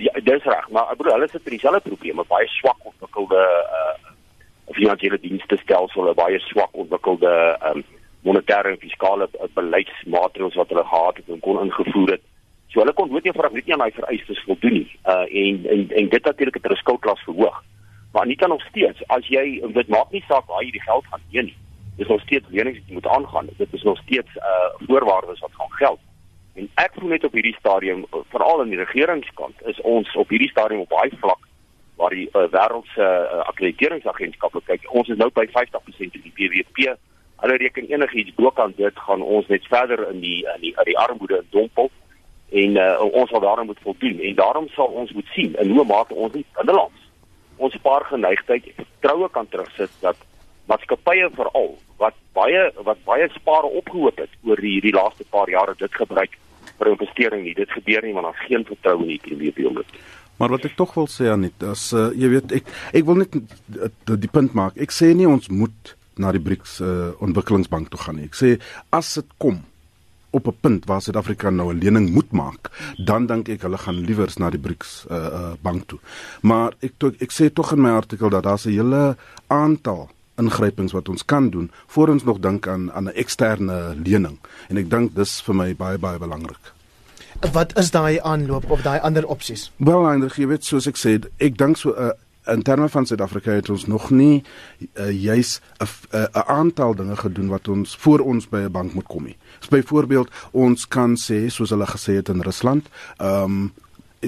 Ja, 0.00 0.12
dis 0.24 0.44
reg, 0.44 0.68
maar 0.72 0.96
bedoel 0.96 1.14
hulle 1.16 1.28
sit 1.28 1.42
met 1.44 1.54
dieselfde 1.56 1.80
probleme, 1.90 2.24
baie 2.28 2.48
swak 2.56 2.80
ontwikkelde 2.94 3.44
uh 3.80 4.05
finansiële 4.74 5.18
dienste 5.20 5.56
stelsel 5.56 6.10
'n 6.10 6.14
baie 6.14 6.38
swak 6.38 6.72
ontwikkelde 6.72 7.58
um, 7.70 7.84
monetêre 8.22 8.70
en 8.70 8.78
fiskale 8.78 9.28
uh, 9.32 9.48
beleidsmaatreëls 9.54 10.54
wat 10.54 10.68
hulle 10.68 10.84
gehad 10.84 11.16
het 11.16 11.28
en 11.28 11.40
kon 11.40 11.62
ingevoer 11.64 12.10
het. 12.10 12.22
So 12.68 12.80
hulle 12.80 12.92
kon 12.92 13.10
nooit 13.10 13.24
eenvoudig 13.24 13.52
net 13.52 13.66
nie 13.66 13.74
aan 13.74 13.84
daai 13.84 13.98
vereistes 14.00 14.42
voldoen 14.44 14.72
nie. 14.72 14.90
Uh 15.04 15.26
en 15.42 15.66
en 15.74 15.90
en 16.00 16.08
dit 16.08 16.24
natuurlik 16.24 16.54
het 16.54 16.62
hulle 16.62 16.76
skuldklas 16.76 17.22
verhoog. 17.28 17.62
Maar 18.12 18.26
nie 18.26 18.36
kan 18.36 18.48
nog 18.48 18.62
steeds 18.70 19.06
as 19.06 19.28
jy 19.28 19.60
dit 19.78 19.88
maak 19.88 20.10
nie 20.10 20.24
saak 20.28 20.46
waar 20.50 20.64
jy 20.64 20.70
die 20.70 20.82
geld 20.88 21.06
gaan 21.06 21.22
leen 21.30 21.44
nie. 21.44 21.56
Dis 21.96 22.08
nog 22.08 22.20
steeds 22.20 22.46
lenings 22.50 22.78
wat 22.78 22.88
jy 22.88 22.94
moet 22.94 23.06
aangaan. 23.06 23.48
Dit 23.56 23.72
is 23.72 23.82
nog 23.82 23.98
steeds 23.98 24.36
uh 24.36 24.68
voorwaardes 24.86 25.40
wat 25.40 25.54
gaan 25.54 25.72
geld. 25.72 26.00
En 26.54 26.68
ek 26.74 26.92
voel 26.98 27.08
net 27.08 27.24
op 27.24 27.32
hierdie 27.32 27.56
stadium 27.58 28.04
veral 28.32 28.60
aan 28.60 28.72
die 28.72 28.82
regeringskant 28.82 29.66
is 29.72 29.80
ons 29.80 30.16
op 30.16 30.28
hierdie 30.28 30.50
stadium 30.50 30.80
op 30.80 30.88
baie 30.88 31.12
vlak 31.20 31.46
waar 31.96 32.14
die 32.14 32.28
uh, 32.32 32.46
wêreld 32.52 32.88
se 32.94 33.04
uh, 33.04 33.42
akkrediteringsagentskappe 33.50 34.60
kyk. 34.68 34.88
Ons 34.92 35.08
is 35.08 35.20
nou 35.20 35.30
by 35.34 35.46
50% 35.52 36.18
in 36.18 36.24
die 36.24 36.34
BBP. 36.36 36.92
Hulle 37.40 37.56
reken 37.60 37.88
enigiets 37.92 38.34
bokant 38.36 38.76
dit 38.76 39.04
gaan 39.08 39.22
ons 39.22 39.48
net 39.52 39.64
verder 39.72 40.06
in 40.10 40.20
die 40.20 40.42
in 40.54 40.60
die 40.60 40.74
in 40.76 40.90
die 40.90 40.98
armoede 40.98 41.42
dompel 41.50 41.90
en 42.50 42.76
uh, 42.76 43.02
ons 43.12 43.30
sal 43.30 43.40
daarom 43.40 43.66
moet 43.66 43.80
voldoen 43.82 44.20
en 44.20 44.34
daarom 44.34 44.68
sal 44.68 44.86
ons 44.86 45.12
moet 45.12 45.26
sien 45.34 45.56
in 45.58 45.70
hoe 45.70 45.84
mate 45.84 46.14
ons 46.14 46.34
nie 46.34 46.44
binnelands 46.54 47.02
ons 47.56 47.76
paar 47.82 48.04
geneigtheid 48.06 48.68
vertroue 48.76 49.28
kan 49.34 49.48
terugsit 49.48 49.90
dat 50.00 50.16
maatskappye 50.70 51.30
veral 51.34 51.74
wat 51.98 52.14
baie 52.38 52.68
wat 52.88 53.02
baie 53.08 53.28
spare 53.34 53.70
opgehoop 53.80 54.20
het 54.22 54.30
oor 54.44 54.62
die 54.62 54.76
hierdie 54.76 54.94
laaste 54.94 55.26
paar 55.30 55.50
jare 55.50 55.74
dit 55.78 55.94
gebruik 56.02 56.38
vir 56.78 56.92
investering 56.92 57.42
nie 57.42 57.56
dit 57.58 57.70
gebeur 57.78 58.06
nie 58.06 58.14
want 58.14 58.30
daar's 58.30 58.46
geen 58.46 58.66
vertroue 58.68 59.02
in 59.02 59.14
die 59.14 59.18
ekonomie 59.20 59.50
op 59.50 59.60
die 59.60 59.66
oomblik 59.66 59.98
Maar 60.36 60.48
wat 60.56 60.64
ek 60.68 60.76
tog 60.76 60.94
wil 60.94 61.08
sê 61.08 61.30
Anet, 61.32 61.62
as 61.64 61.92
uh, 61.96 62.10
jy 62.12 62.28
weet 62.28 62.52
ek 62.60 62.66
ek 62.92 63.06
wil 63.08 63.22
net 63.22 63.32
die, 63.32 64.16
die 64.16 64.32
punt 64.32 64.52
maak. 64.58 64.76
Ek 64.76 64.92
sê 64.92 65.14
nie 65.16 65.28
ons 65.28 65.48
moet 65.48 65.96
na 66.20 66.32
die 66.32 66.42
BRICS 66.42 66.80
uh, 66.80 66.90
ontwikkelingsbank 67.24 67.90
toe 67.92 68.00
gaan 68.00 68.20
nie. 68.20 68.28
Ek 68.28 68.36
sê 68.36 68.56
as 68.96 69.14
dit 69.18 69.32
kom 69.42 69.62
op 70.36 70.48
'n 70.48 70.58
punt 70.60 70.84
waar 70.84 71.00
Suid-Afrika 71.00 71.50
nou 71.50 71.72
'n 71.72 71.80
lening 71.80 72.10
moet 72.12 72.32
maak, 72.32 72.70
dan 73.04 73.26
dink 73.26 73.48
ek 73.48 73.62
hulle 73.62 73.78
gaan 73.78 74.00
liewers 74.00 74.36
na 74.36 74.50
die 74.50 74.60
BRICS 74.60 75.06
uh, 75.10 75.16
uh 75.16 75.52
bank 75.60 75.88
toe. 75.88 75.98
Maar 76.42 76.76
ek 76.80 76.92
to, 76.98 77.12
ek 77.20 77.32
sê 77.32 77.52
tog 77.52 77.72
in 77.72 77.80
my 77.80 77.90
artikel 77.90 78.28
dat 78.28 78.44
daar 78.44 78.60
'n 78.64 78.72
hele 78.72 79.16
aantal 79.46 80.10
ingrypings 80.36 80.92
wat 80.92 81.08
ons 81.08 81.24
kan 81.24 81.50
doen 81.50 81.70
voor 81.86 82.08
ons 82.08 82.24
nog 82.24 82.38
dink 82.38 82.68
aan 82.68 82.92
aan 82.92 83.08
'n 83.08 83.16
eksterne 83.16 83.96
lening 84.04 84.38
en 84.68 84.76
ek 84.76 84.90
dink 84.90 85.14
dis 85.14 85.40
vir 85.40 85.54
my 85.54 85.74
baie 85.74 85.98
baie 85.98 86.18
belangrik. 86.18 86.75
Wat 87.52 87.78
is 87.78 87.90
daai 87.90 88.20
aanloop 88.20 88.70
of 88.70 88.82
daai 88.82 89.00
ander 89.00 89.26
opsies? 89.26 89.70
Wel, 89.76 90.06
eintlik 90.08 90.38
jy 90.40 90.46
weet 90.48 90.64
soos 90.64 90.86
ek 90.88 90.96
sê, 90.96 91.18
ek 91.42 91.58
dink 91.60 91.76
so 91.76 91.92
uh, 91.92 92.12
in 92.52 92.62
terme 92.62 92.88
van 92.88 93.06
Suid-Afrika 93.06 93.50
het 93.56 93.68
ons 93.70 93.86
nog 93.90 94.10
nie 94.10 94.44
uh, 94.94 95.10
juis 95.10 95.60
'n 96.12 96.28
aantal 96.32 96.94
dinge 96.94 97.16
gedoen 97.16 97.48
wat 97.48 97.68
ons 97.68 97.96
voor 97.96 98.20
ons 98.20 98.48
by 98.48 98.58
'n 98.64 98.72
bank 98.72 98.94
moet 98.94 99.06
kom 99.06 99.24
nie. 99.24 99.36
So 99.60 99.68
byvoorbeeld 99.70 100.28
ons 100.52 100.88
kan 100.88 101.16
sê 101.16 101.48
soos 101.48 101.70
hulle 101.70 101.86
gesê 101.86 102.12
het 102.14 102.28
in 102.28 102.40
Rusland, 102.40 102.88
ehm 103.18 103.42
um, 103.42 103.72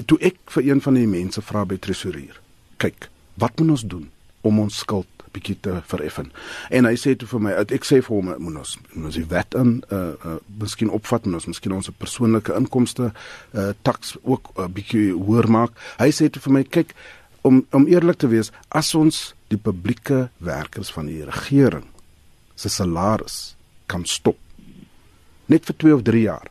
toe 0.05 0.17
ek 0.21 0.35
vir 0.45 0.63
een 0.63 0.81
van 0.81 0.93
die 0.93 1.07
mense 1.07 1.41
vra 1.41 1.65
by 1.65 1.77
tresorier. 1.77 2.39
Kyk, 2.77 3.09
wat 3.33 3.59
moet 3.59 3.69
ons 3.69 3.83
doen 3.87 4.09
om 4.41 4.59
ons 4.59 4.77
skuld 4.77 5.18
bietjie 5.35 5.57
te 5.65 5.81
vereffen. 5.91 6.31
En 6.69 6.85
hy 6.85 6.95
sê 6.99 7.15
toe 7.17 7.27
vir 7.27 7.43
my, 7.45 7.53
ek 7.61 7.85
sê 7.87 8.01
vir 8.05 8.15
hom 8.15 8.33
moet 8.37 8.61
ons 8.63 8.75
moet 8.93 9.05
ons 9.11 9.19
die 9.19 9.27
wet 9.29 9.55
in 9.59 9.79
uh, 9.91 10.01
uh 10.25 10.37
miskien 10.61 10.89
opvat 10.89 11.25
en 11.25 11.39
ons 11.39 11.47
miskien 11.47 11.75
ons 11.75 11.91
persoonlike 11.99 12.55
inkomste 12.55 13.11
uh 13.11 13.71
taks 13.83 14.17
ook 14.23 14.51
'n 14.55 14.61
uh, 14.61 14.67
bietjie 14.67 15.13
hoër 15.13 15.49
maak. 15.49 15.71
Hy 15.99 16.11
sê 16.11 16.29
toe 16.29 16.41
vir 16.41 16.53
my, 16.53 16.63
kyk, 16.63 16.95
om 17.41 17.65
om 17.71 17.87
eerlik 17.87 18.17
te 18.17 18.27
wees, 18.27 18.51
as 18.69 18.95
ons 18.95 19.33
die 19.47 19.57
publieke 19.57 20.29
werkers 20.37 20.91
van 20.91 21.05
die 21.05 21.23
regering 21.25 21.87
se 22.55 22.69
salaris 22.69 23.55
kan 23.87 24.05
stop 24.05 24.37
net 25.49 25.65
vir 25.65 25.77
2 25.83 25.93
of 25.97 26.05
3 26.05 26.21
jaar, 26.21 26.47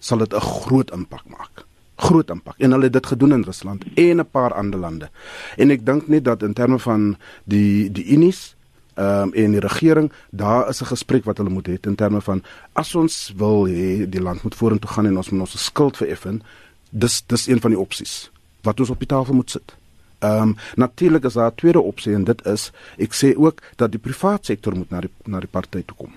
sal 0.00 0.18
dit 0.18 0.34
'n 0.34 0.40
groot 0.40 0.90
impak 0.90 1.24
maak. 1.28 1.64
Groot 2.00 2.30
impak. 2.32 2.56
En 2.58 2.72
hulle 2.74 2.88
het 2.88 2.92
dit 2.96 3.06
gedoen 3.06 3.32
in 3.36 3.42
Rusland 3.44 3.84
en 3.94 4.16
'n 4.20 4.30
paar 4.30 4.54
ander 4.54 4.80
lande. 4.80 5.10
En 5.56 5.70
ek 5.70 5.86
dink 5.86 6.08
net 6.08 6.24
dat 6.24 6.42
in 6.42 6.52
terme 6.52 6.78
van 6.78 7.16
die 7.44 7.90
die 7.92 8.04
Unis 8.04 8.56
ehm 8.94 9.22
um, 9.22 9.32
en 9.32 9.50
die 9.50 9.60
regering, 9.60 10.12
daar 10.30 10.68
is 10.68 10.80
'n 10.80 10.86
gesprek 10.86 11.24
wat 11.24 11.36
hulle 11.36 11.50
moet 11.50 11.68
hê 11.68 11.76
in 11.80 11.94
terme 11.94 12.20
van 12.20 12.42
as 12.72 12.94
ons 12.94 13.32
wil 13.36 13.66
hê 13.66 14.08
die 14.08 14.22
land 14.22 14.42
moet 14.42 14.54
vorentoe 14.54 14.90
gaan 14.90 15.06
en 15.06 15.16
ons 15.16 15.30
moet 15.30 15.40
ons 15.40 15.64
skuld 15.64 15.96
vereffen, 15.96 16.42
dis 16.90 17.22
dis 17.26 17.46
een 17.46 17.60
van 17.60 17.70
die 17.70 17.78
opsies 17.78 18.30
wat 18.62 18.80
ons 18.80 18.90
op 18.90 18.98
die 18.98 19.08
tafel 19.08 19.34
moet 19.34 19.50
sit. 19.50 19.74
Ehm 20.18 20.42
um, 20.42 20.56
natuurlik 20.74 21.24
is 21.24 21.32
daar 21.32 21.50
'n 21.50 21.54
tweede 21.54 21.80
opsie 21.80 22.14
en 22.14 22.24
dit 22.24 22.46
is 22.46 22.72
ek 22.98 23.12
sê 23.14 23.36
ook 23.36 23.62
dat 23.76 23.90
die 23.90 24.00
private 24.00 24.44
sektor 24.44 24.76
moet 24.76 24.90
na 24.90 25.00
die 25.00 25.10
na 25.24 25.40
die 25.40 25.48
party 25.48 25.82
toe 25.86 25.96
kom. 25.96 26.12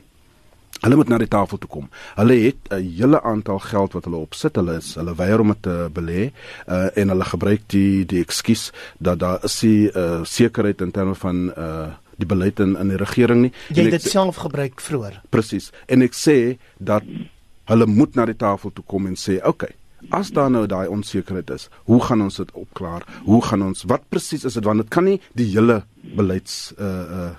Hulle 0.84 0.98
moet 1.00 1.08
na 1.08 1.18
die 1.22 1.32
tafel 1.32 1.58
toe 1.64 1.70
kom. 1.72 1.90
Hulle 2.18 2.36
het 2.44 2.70
'n 2.70 2.84
hele 2.98 3.22
aantal 3.24 3.60
geld 3.60 3.94
wat 3.94 4.06
hulle 4.06 4.20
opsit. 4.20 4.56
Hulle 4.56 4.78
is 4.78 4.96
hulle 4.96 5.16
weier 5.16 5.40
om 5.40 5.48
dit 5.48 5.62
te 5.62 5.90
belê 5.94 6.32
uh, 6.68 6.98
en 6.98 7.10
hulle 7.10 7.24
gebruik 7.24 7.62
die 7.68 8.06
die 8.06 8.20
ekskuus 8.20 8.72
dat 9.00 9.20
daar 9.20 9.40
is 9.44 9.60
die 9.60 9.92
uh, 9.96 10.24
sekerheid 10.24 10.82
in 10.82 10.92
terme 10.92 11.16
van 11.16 11.54
uh, 11.58 11.94
die 12.18 12.28
beleid 12.28 12.60
in 12.60 12.76
in 12.76 12.88
die 12.88 12.98
regering 12.98 13.42
nie. 13.42 13.54
Jy 13.70 13.84
het 13.84 13.92
dit 13.92 14.12
self 14.12 14.36
gebruik 14.36 14.82
vroeër. 14.82 15.22
Presies. 15.30 15.72
En 15.88 16.02
ek 16.02 16.14
sê 16.14 16.58
dat 16.78 17.04
hulle 17.66 17.86
moet 17.86 18.16
na 18.16 18.26
die 18.26 18.38
tafel 18.38 18.72
toe 18.74 18.84
kom 18.86 19.08
en 19.08 19.16
sê, 19.16 19.40
"Oké, 19.40 19.48
okay, 19.48 19.76
As 20.12 20.32
daar 20.32 20.50
nou 20.52 20.66
daai 20.68 20.88
onsekerheid 20.92 21.50
is, 21.50 21.70
hoe 21.84 22.02
gaan 22.04 22.22
ons 22.22 22.36
dit 22.36 22.52
opklaar? 22.52 23.06
Hoe 23.24 23.42
gaan 23.42 23.62
ons 23.64 23.84
wat 23.88 24.04
presies 24.10 24.44
is 24.44 24.54
dit 24.54 24.64
want 24.64 24.84
dit 24.84 24.90
kan 24.90 25.04
nie 25.08 25.22
die 25.34 25.48
hele 25.54 25.84
beleids 26.18 26.74
uh 26.78 26.86
uh 27.20 27.32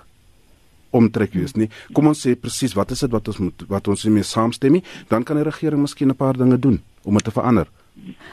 omtrek 0.95 1.35
wees 1.37 1.55
nie. 1.59 1.69
Kom 1.93 2.07
ons 2.11 2.25
sê 2.25 2.35
presies 2.39 2.75
wat 2.77 2.93
is 2.95 3.03
dit 3.05 3.11
wat 3.13 3.27
ons 3.31 3.41
moet 3.43 3.65
wat 3.71 3.87
ons 3.91 4.05
mee 4.11 4.25
saamstem 4.25 4.77
nie, 4.77 4.83
dan 5.11 5.23
kan 5.23 5.39
die 5.39 5.47
regering 5.47 5.81
miskien 5.81 6.09
'n 6.09 6.15
paar 6.15 6.37
dinge 6.37 6.57
doen 6.59 6.81
om 7.03 7.13
dit 7.13 7.23
te 7.23 7.31
verander. 7.31 7.67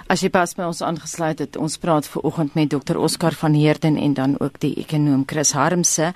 As 0.08 0.22
jy 0.22 0.28
pas 0.28 0.54
by 0.54 0.62
ons 0.62 0.82
aangesluit 0.82 1.38
het, 1.38 1.56
ons 1.56 1.78
praat 1.78 2.06
ver 2.06 2.22
oggend 2.22 2.54
met 2.54 2.70
Dr. 2.70 2.96
Oscar 2.96 3.32
van 3.32 3.54
Heerden 3.54 3.96
en 3.96 4.14
dan 4.14 4.36
ook 4.40 4.60
die 4.60 4.74
ekonom 4.74 5.22
Chris 5.26 5.52
Harmse. 5.52 6.12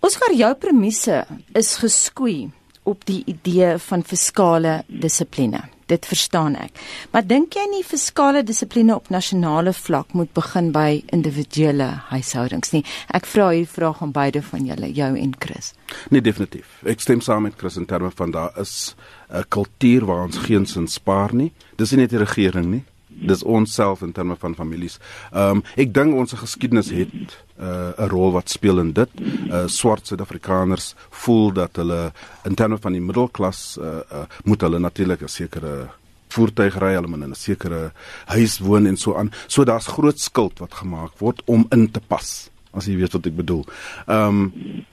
Oscar, 0.00 0.34
jou 0.34 0.54
premisse 0.54 1.26
is 1.54 1.76
geskoei 1.76 2.50
op 2.82 3.04
die 3.04 3.22
idee 3.26 3.78
van 3.78 4.02
fiskale 4.02 4.82
dissipline 4.88 5.68
dit 5.90 6.06
verstaan 6.06 6.56
ek. 6.60 6.78
Maar 7.12 7.26
dink 7.26 7.56
jy 7.58 7.66
nie 7.72 7.82
fiskale 7.86 8.42
dissipline 8.46 8.94
op 8.96 9.10
nasionale 9.12 9.74
vlak 9.76 10.14
moet 10.16 10.32
begin 10.36 10.70
by 10.74 11.02
individuele 11.14 11.88
huishoudings 12.10 12.74
nie? 12.76 12.84
Ek 13.14 13.28
vra 13.28 13.50
hier 13.54 13.68
vraag 13.70 14.02
aan 14.04 14.14
beide 14.16 14.42
van 14.46 14.66
julle, 14.70 14.92
jou 14.94 15.10
en 15.18 15.34
Chris. 15.38 15.72
Nee, 16.10 16.22
definitief. 16.22 16.78
Ek 16.86 17.02
stem 17.02 17.22
saam 17.24 17.48
met 17.48 17.58
Chris 17.58 17.78
in 17.80 17.88
terme 17.90 18.12
van 18.14 18.30
daar 18.34 18.54
is 18.60 18.94
'n 19.30 19.44
kultuur 19.48 20.06
waar 20.06 20.24
ons 20.24 20.38
geensins 20.38 20.94
spaar 20.94 21.34
nie. 21.34 21.52
Dis 21.76 21.90
nie 21.90 22.00
net 22.00 22.10
die 22.10 22.24
regering 22.24 22.70
nie 22.70 22.84
dis 23.20 23.42
ons 23.42 23.74
self 23.74 24.02
in 24.02 24.12
terme 24.12 24.36
van 24.36 24.54
families. 24.54 24.98
Ehm 25.32 25.60
um, 25.60 25.62
ek 25.76 25.94
dink 25.94 26.16
ons 26.16 26.32
geskiedenis 26.32 26.90
het 26.94 27.14
uh, 27.60 27.66
'n 27.66 28.04
uh, 28.04 28.08
rol 28.08 28.32
wat 28.32 28.50
speel 28.50 28.80
in 28.80 28.92
dit. 28.92 29.10
Uh, 29.20 29.66
swart 29.66 30.06
Suid-Afrikaners 30.06 30.94
voel 31.10 31.52
dat 31.52 31.76
hulle 31.76 32.12
in 32.44 32.54
terme 32.54 32.78
van 32.78 32.92
die 32.92 33.00
middelklas 33.00 33.78
uh, 33.80 34.00
uh, 34.12 34.26
moet 34.44 34.60
hulle 34.60 34.78
natuurlik 34.78 35.22
'n 35.22 35.28
sekere 35.28 35.88
voertuig 36.28 36.78
ry, 36.78 36.94
hulle 36.94 37.08
moet 37.08 37.22
in 37.22 37.30
'n 37.30 37.34
sekere 37.34 37.92
huis 38.26 38.58
woon 38.58 38.86
en 38.86 38.96
so 38.96 39.16
aan. 39.16 39.32
So 39.46 39.64
daar's 39.64 39.86
groot 39.86 40.20
skuld 40.20 40.58
wat 40.58 40.74
gemaak 40.74 41.18
word 41.18 41.42
om 41.44 41.66
in 41.70 41.90
te 41.90 42.00
pas. 42.00 42.50
As 42.72 42.86
jy 42.86 42.96
weet 42.96 43.12
wat 43.12 43.26
ek 43.26 43.36
bedoel. 43.36 43.64
Ehm 44.06 44.28
um, 44.28 44.84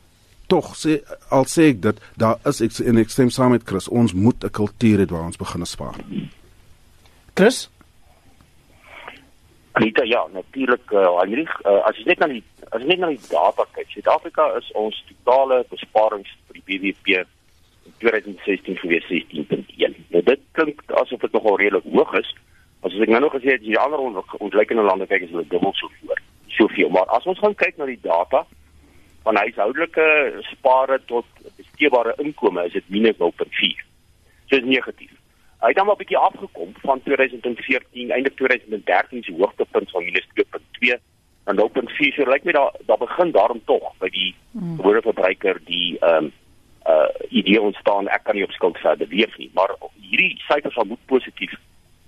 tog 0.47 0.75
sê 0.79 1.01
al 1.29 1.45
sê 1.45 1.71
ek 1.73 1.81
dat 1.81 1.97
daar 2.15 2.39
is 2.45 2.61
ek 2.61 2.79
in 2.79 2.97
ek 2.97 3.09
stem 3.09 3.29
saam 3.29 3.51
met 3.51 3.65
Chris, 3.67 3.87
ons 3.87 4.13
moet 4.13 4.43
'n 4.43 4.49
kultuur 4.49 4.99
hê 4.99 5.05
waar 5.09 5.25
ons 5.25 5.37
begin 5.37 5.65
spaar. 5.65 5.95
Chris 7.33 7.69
Anita, 9.77 10.03
ja, 10.03 10.27
natuurlik 10.33 10.91
uh, 10.91 11.19
Heinrich, 11.19 11.53
uh, 11.61 11.83
as 11.85 11.97
jy 11.99 12.07
net 12.09 12.21
na 12.23 12.27
die 12.31 12.41
as 12.73 12.81
jy 12.81 12.87
net 12.89 13.01
na 13.03 13.11
die 13.13 13.19
data 13.29 13.65
kyk, 13.75 13.91
Suid-Afrika 13.93 14.47
is 14.57 14.69
ons 14.79 14.97
totale 15.05 15.59
besparings 15.69 16.31
vir 16.47 16.57
die 16.57 16.63
BBP 16.65 17.19
in 17.85 17.93
2016 18.01 18.79
gewees 18.81 19.05
16.1. 19.11 19.99
Nou 20.15 20.23
dit 20.31 20.41
klink 20.57 20.81
asof 21.03 21.21
dit 21.21 21.37
nogal 21.37 21.59
redelik 21.61 21.85
hoog 21.93 22.15
is. 22.17 22.31
As 22.81 22.97
ek 22.97 23.13
nou 23.13 23.21
nog 23.21 23.37
gesê 23.37 23.53
het, 23.53 23.61
die 23.61 23.77
ander 23.77 24.01
ontleikende 24.41 24.87
lande 24.87 25.05
kyk 25.11 25.27
is 25.27 25.35
hulle 25.35 25.45
dubbel 25.53 25.75
so 25.77 25.91
voor. 25.99 26.23
Soveel, 26.57 26.89
maar 26.97 27.05
as 27.13 27.29
ons 27.29 27.37
gaan 27.43 27.53
kyk 27.61 27.77
na 27.77 27.85
die 27.91 28.01
data 28.01 28.47
van 29.27 29.37
huishoudelike 29.43 30.07
spare 30.55 30.97
tot 31.05 31.29
besteedbare 31.59 32.17
inkomste, 32.23 32.65
is 32.65 32.79
dit 32.79 32.91
minus 32.97 33.21
0.4. 33.21 33.85
So 34.49 34.57
is 34.57 34.65
negatief. 34.65 35.13
Hy 35.61 35.67
het 35.67 35.75
dan 35.75 35.89
'n 35.89 35.97
bietjie 35.97 36.17
afgekom 36.17 36.73
van 36.81 37.01
2014, 37.03 38.11
einde 38.11 38.33
2013 38.33 39.23
se 39.23 39.33
hoogtepunt 39.33 39.91
van 39.91 40.03
minus 40.03 40.27
2.2 40.33 40.99
en 41.45 41.55
nou 41.55 41.69
punt 41.69 41.91
4. 41.91 42.13
So 42.13 42.29
lyk 42.29 42.43
my 42.43 42.51
daar 42.51 42.71
daar 42.85 42.97
begin 42.97 43.31
daarom 43.31 43.61
tog 43.65 43.93
by 43.97 44.09
die 44.09 44.35
gewone 44.77 45.01
verbruiker 45.01 45.61
die 45.65 45.97
ehm 45.99 46.23
um, 46.23 46.31
uh 46.87 47.09
idee 47.29 47.61
ontstaan 47.61 48.07
ek 48.07 48.23
kan 48.23 48.35
nie 48.35 48.43
op 48.43 48.51
skuld 48.51 48.77
verder 48.77 49.07
leef 49.09 49.37
nie, 49.37 49.49
maar 49.53 49.75
hierdie 50.01 50.41
syfers 50.47 50.73
sal 50.73 50.85
moet 50.85 51.05
positief 51.05 51.53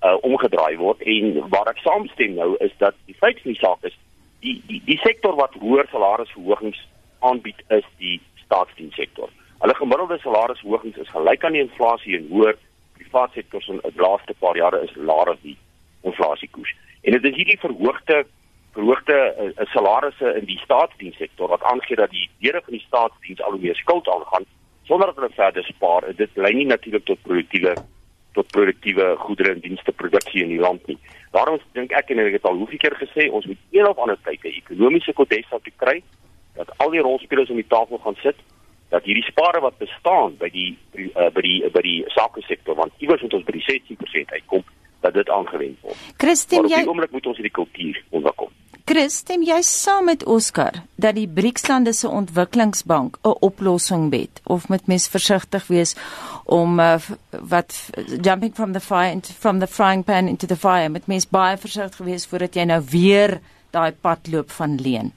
uh 0.04 0.18
omgedraai 0.22 0.78
word 0.78 1.02
en 1.02 1.50
waar 1.50 1.68
ek 1.68 1.82
saamstem 1.84 2.34
nou 2.36 2.56
is 2.60 2.72
dat 2.78 2.96
die 3.06 3.16
feit 3.16 3.42
van 3.42 3.52
die 3.52 3.60
saak 3.60 3.84
is 3.84 3.98
die 4.40 4.62
die 4.68 4.82
die 4.86 4.98
sektor 5.04 5.36
wat 5.36 5.54
hoër 5.60 5.88
salarisverhogings 5.92 6.88
aanbied 7.20 7.64
is 7.68 7.84
die 7.98 8.22
staatsdienssektor. 8.46 9.30
Hulle 9.60 9.76
gemiddelde 9.76 10.18
salarisverhogings 10.20 10.98
is 10.98 11.12
gelyk 11.16 11.44
aan 11.44 11.58
die 11.58 11.66
inflasie 11.68 12.18
en 12.18 12.28
hoër 12.32 12.56
private 13.12 13.34
sektor 13.34 13.62
se 13.62 13.80
laaste 13.96 14.34
paar 14.40 14.58
jare 14.58 14.84
is 14.84 14.96
laer 14.96 15.34
as 15.34 15.42
die 15.42 15.58
inflasiekoers. 16.02 16.76
En 17.02 17.12
dit 17.18 17.26
is 17.32 17.36
hierdie 17.36 17.60
verhoogde 17.60 18.26
verhoogde 18.74 19.18
uh, 19.18 19.66
salarisse 19.74 20.34
in 20.38 20.46
die 20.46 20.60
staatsdienssektor 20.62 21.50
wat 21.50 21.64
aangee 21.64 21.96
dat 21.98 22.12
die 22.14 22.30
lede 22.40 22.62
van 22.66 22.76
die 22.78 22.86
staatsdiens 22.86 23.42
al 23.42 23.56
hoe 23.56 23.62
meer 23.62 23.76
skuld 23.76 24.08
aangaan 24.08 24.46
sonder 24.84 25.08
dat 25.08 25.16
hulle 25.16 25.34
verder 25.36 25.64
spaar. 25.64 26.06
Dit 26.16 26.30
lei 26.34 26.54
nie 26.54 26.66
natuurlik 26.66 27.06
tot 27.06 27.22
produktiewe 27.22 27.76
tot 28.38 28.52
produktiewe 28.54 29.16
goedere 29.18 29.56
en 29.56 29.60
dienste 29.60 29.92
produksie 29.92 30.44
in 30.44 30.54
die 30.54 30.62
land 30.62 30.86
nie. 30.88 30.98
Daarom 31.34 31.58
dink 31.74 31.92
ek 31.98 32.14
en 32.14 32.22
ek 32.24 32.38
het 32.38 32.46
al 32.46 32.62
hoeveel 32.62 32.82
keer 32.82 32.96
gesê 33.02 33.26
ons 33.34 33.46
moet 33.50 33.58
een 33.74 33.90
of 33.90 33.98
ander 33.98 34.18
tyd 34.24 34.44
'n 34.44 34.62
ekonomiese 34.62 35.14
kodeks 35.14 35.52
op 35.52 35.66
kry 35.78 36.02
dat 36.56 36.70
al 36.78 36.90
die 36.90 37.02
rolspelers 37.02 37.50
om 37.50 37.56
die 37.56 37.74
tafel 37.74 37.98
gaan 37.98 38.18
sit 38.22 38.38
dat 38.90 39.06
hierdie 39.06 39.26
spare 39.28 39.62
wat 39.62 39.78
bestaan 39.78 40.36
by 40.42 40.50
die 40.54 40.70
uh, 40.98 41.30
by 41.34 41.44
die 41.46 41.58
by 41.74 41.84
die 41.86 42.00
sake 42.16 42.42
sektor 42.48 42.76
want 42.76 42.94
iewers 43.04 43.22
moet 43.22 43.38
ons 43.38 43.46
by 43.48 43.58
die 43.58 43.66
16% 43.68 44.34
uitkom 44.38 44.64
dat 45.06 45.14
dit 45.14 45.30
aangewend 45.30 45.78
word. 45.82 46.00
Christen 46.18 46.68
jy 46.68 46.82
Op 46.84 46.94
oomblik 46.94 47.14
moet 47.16 47.30
ons 47.32 47.38
hierdie 47.40 47.56
kultuur 47.56 48.02
onderkom. 48.10 48.52
Christen 48.90 49.44
jy 49.46 49.60
saam 49.62 50.08
met 50.10 50.24
Oscar 50.26 50.82
dat 50.98 51.14
die 51.14 51.28
BRICS-lande 51.30 51.94
se 51.94 52.10
ontwikkelingsbank 52.10 53.20
'n 53.22 53.36
oplossing 53.46 54.10
bied 54.10 54.42
of 54.44 54.68
moet 54.70 54.88
mens 54.88 55.08
versigtig 55.08 55.68
wees 55.68 55.96
om 56.46 56.80
uh, 56.80 56.98
wat 57.30 57.90
jumping 58.22 58.56
from 58.56 58.74
the 58.74 58.82
fire 58.82 59.12
into 59.12 59.34
from 59.34 59.60
the 59.60 59.68
frying 59.68 60.04
pan 60.04 60.28
into 60.28 60.48
the 60.48 60.58
fire 60.58 60.90
met 60.90 61.08
mens 61.08 61.30
baie 61.30 61.58
versigtig 61.58 62.06
wees 62.06 62.26
voordat 62.26 62.56
jy 62.56 62.66
nou 62.66 62.82
weer 62.92 63.40
daai 63.72 63.92
pad 63.92 64.28
loop 64.28 64.52
van 64.52 64.76
leen. 64.82 65.14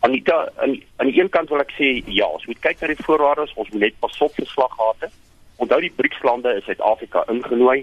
Anita, 0.00 0.48
aan, 0.56 0.82
aan 0.96 1.10
die 1.10 1.20
een 1.20 1.28
kant 1.28 1.48
wil 1.50 1.62
ek 1.62 1.72
sê 1.74 1.88
ja, 2.06 2.26
ons 2.26 2.46
moet 2.46 2.60
kyk 2.62 2.80
na 2.80 2.90
die 2.92 3.02
voorwaardes, 3.02 3.54
ons 3.58 3.70
moet 3.72 3.88
net 3.88 3.96
pas 4.02 4.20
op 4.22 4.34
vir 4.36 4.46
slaggate. 4.46 5.10
Onthou 5.58 5.80
die 5.82 5.94
BRICS-lande 5.96 6.52
is 6.60 6.66
Suid-Afrika 6.68 7.24
ingenooi. 7.32 7.80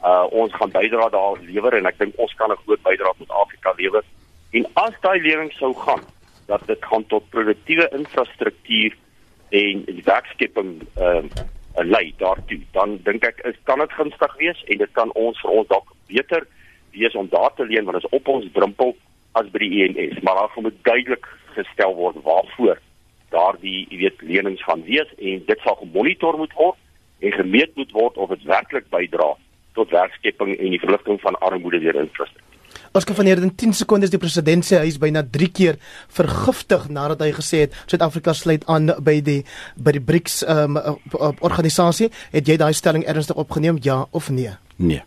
Uh 0.00 0.24
ons 0.32 0.54
gaan 0.56 0.72
bydra 0.72 1.10
daar 1.12 1.36
lewer 1.44 1.76
en 1.76 1.88
ek 1.90 1.98
dink 2.00 2.16
ons 2.16 2.32
kan 2.40 2.52
'n 2.52 2.62
groot 2.64 2.82
bydrae 2.82 3.12
tot 3.18 3.36
Afrika 3.42 3.74
lewer. 3.76 4.04
En 4.56 4.66
as 4.74 4.96
daai 5.04 5.20
lewing 5.20 5.52
sou 5.52 5.74
gaan 5.74 6.00
dat 6.46 6.66
dit 6.66 6.84
gaan 6.84 7.06
tot 7.06 7.28
produktiewe 7.30 7.88
infrastruktuur 7.92 8.96
en 9.50 9.84
werkskepping 10.04 10.80
ehm 10.96 11.28
uh, 11.28 11.84
lei 11.84 12.14
daartoe, 12.18 12.60
dan 12.72 12.98
dink 13.04 13.24
ek 13.24 13.44
is 13.44 13.58
kan 13.64 13.78
dit 13.78 13.92
gunstig 13.92 14.34
wees 14.36 14.64
en 14.66 14.78
dit 14.78 14.92
kan 14.92 15.12
ons 15.12 15.40
vir 15.40 15.50
ons 15.50 15.68
dalk 15.68 15.92
beter 16.06 16.46
wees 16.90 17.14
om 17.14 17.28
daar 17.28 17.52
te 17.54 17.64
leen 17.64 17.84
want 17.84 18.00
dit 18.00 18.04
is 18.04 18.18
op 18.18 18.28
ons 18.28 18.48
drempel 18.52 18.96
as 19.38 19.46
by 19.52 19.58
die 19.62 19.84
EMS, 19.84 20.22
maar 20.26 20.34
daar 20.34 20.62
moet 20.64 20.82
duidelik 20.82 21.26
gestel 21.56 21.94
word 21.94 22.20
waarvoor 22.26 22.80
daardie, 23.30 23.86
jy 23.90 23.98
weet, 24.04 24.22
lenings 24.26 24.62
gaan 24.66 24.82
wees 24.86 25.10
en 25.18 25.42
dit 25.46 25.64
sal 25.64 25.78
gemonitor 25.80 26.38
moet 26.40 26.54
word 26.58 26.78
en 27.20 27.36
gemeet 27.36 27.76
moet 27.78 27.92
word 27.94 28.16
of 28.16 28.32
dit 28.34 28.46
werklik 28.48 28.88
bydra 28.90 29.34
tot 29.78 29.92
werkskepping 29.94 30.56
en 30.56 30.74
die 30.74 30.82
verligting 30.82 31.20
van 31.22 31.38
armoede 31.38 31.78
deur 31.82 32.00
infrastruktuur. 32.02 32.46
Oskar 32.92 33.14
van 33.14 33.28
Heerden 33.30 33.54
10 33.54 33.72
sekondes 33.78 34.10
die 34.10 34.18
president 34.18 34.66
sê 34.66 34.80
hy 34.82 34.88
is 34.90 34.98
byna 34.98 35.22
3 35.22 35.46
keer 35.54 35.78
vergiftig 36.10 36.88
nadat 36.90 37.22
hy 37.22 37.30
gesê 37.36 37.64
het 37.66 37.76
Suid-Afrika 37.84 38.34
sluit 38.34 38.66
aan 38.70 38.90
by 39.06 39.20
die 39.26 39.40
by 39.78 39.94
die 39.94 40.02
BRICS 40.02 40.40
um, 40.50 40.78
organisasie. 41.38 42.10
Het 42.34 42.50
jy 42.50 42.58
daai 42.58 42.74
stelling 42.74 43.06
ernstig 43.06 43.38
opgeneem 43.38 43.78
ja 43.86 44.02
of 44.10 44.30
nee? 44.34 44.56
Nee. 44.78 45.04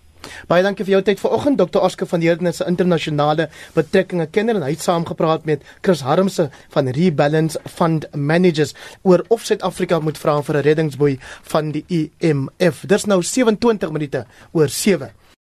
Baie 0.47 0.63
dankie 0.63 0.85
vir 0.85 0.97
jou 0.97 1.01
tyd 1.01 1.19
vanoggend 1.19 1.57
Dr. 1.61 1.79
Oskar 1.83 2.07
van 2.07 2.21
Heerden 2.21 2.47
is 2.47 2.61
'n 2.61 2.67
internasionale 2.67 3.49
betrekkinge 3.73 4.27
kenner 4.27 4.55
en 4.55 4.63
hy 4.63 4.71
het 4.71 4.81
saamgepraat 4.81 5.45
met 5.45 5.61
Chris 5.81 6.01
Harmse 6.01 6.49
van 6.69 6.87
Rebalance 6.87 7.59
Fund 7.65 8.05
Managers 8.15 8.73
oor 9.01 9.25
of 9.29 9.45
Suid-Afrika 9.45 9.99
moet 9.99 10.17
vra 10.17 10.41
vir 10.41 10.55
'n 10.55 10.61
reddingsboei 10.61 11.19
van 11.41 11.71
die 11.71 11.85
IMF. 11.87 12.85
Dis 12.85 13.05
nou 13.05 13.21
27 13.23 13.91
minute 13.91 14.25
oor 14.51 14.69
7. 14.69 15.11